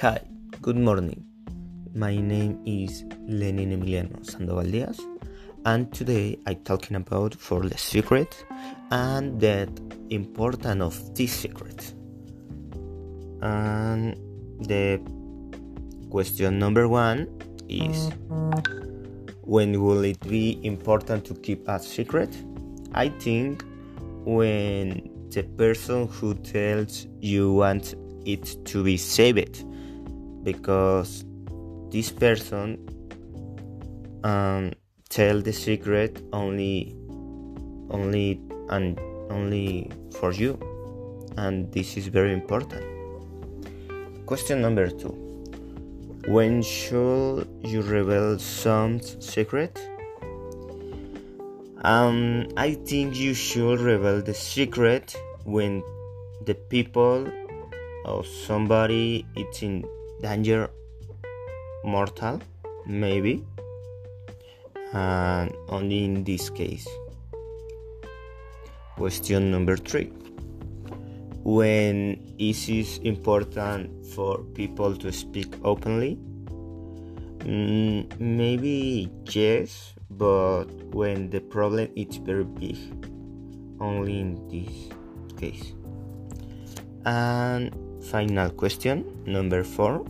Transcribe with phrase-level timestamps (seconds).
[0.00, 0.20] Hi,
[0.62, 1.24] good morning.
[1.92, 5.00] My name is Lenin Emiliano Sandoval Diaz,
[5.64, 8.44] and today I'm talking about for the secret
[8.92, 9.68] and the
[10.10, 11.94] importance of this secret.
[13.42, 14.14] And
[14.68, 15.00] the
[16.10, 17.26] question number one
[17.68, 18.12] is
[19.42, 22.36] when will it be important to keep a secret?
[22.92, 23.64] I think
[24.24, 29.64] when the person who tells you wants it to be saved
[30.52, 31.24] because
[31.90, 32.68] this person
[34.24, 34.72] um,
[35.08, 36.94] tell the secret only
[37.90, 38.40] only
[38.70, 38.98] and
[39.30, 40.52] only for you.
[41.36, 42.84] And this is very important.
[44.26, 45.14] Question number two.
[46.26, 49.74] When should you reveal some secret?
[51.82, 55.82] Um, I think you should reveal the secret when
[56.44, 57.28] the people
[58.04, 59.84] or somebody is in
[60.20, 60.70] danger
[61.84, 62.40] mortal
[62.86, 63.44] maybe
[64.92, 66.88] and only in this case.
[68.96, 70.10] Question number three.
[71.44, 76.18] When is it important for people to speak openly?
[77.44, 82.76] Mm, maybe yes but when the problem is very big
[83.80, 84.90] only in this
[85.38, 85.74] case.
[87.04, 90.04] And final question number four.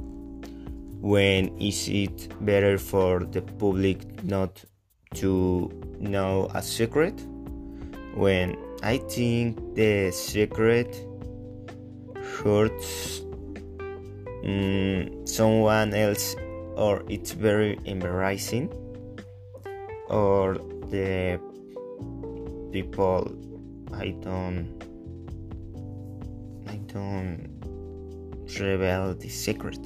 [1.00, 4.64] When is it better for the public not
[5.14, 7.14] to know a secret?
[8.14, 11.04] When i think the secret
[12.14, 13.22] hurts
[14.44, 16.36] mm, someone else
[16.76, 18.70] or it's very embarrassing
[20.08, 20.54] or
[20.90, 21.40] the
[22.72, 23.26] people
[23.92, 24.68] I don't
[26.68, 27.57] I don't
[28.58, 29.78] reveal the secret.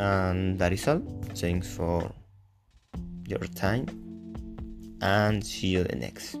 [0.00, 1.02] And that is all.
[1.34, 2.10] Thanks for
[3.26, 3.86] your time
[5.02, 6.36] and see you the next.